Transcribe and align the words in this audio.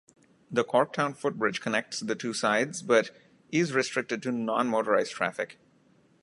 The 0.49 0.63
Corktown 0.65 1.15
Footbridge 1.15 1.61
connects 1.61 1.99
the 1.99 2.15
two 2.15 2.33
sides, 2.33 2.81
but 2.81 3.11
is 3.51 3.71
restricted 3.71 4.23
to 4.23 4.31
non-motorized 4.31 5.11
traffic. 5.11 5.59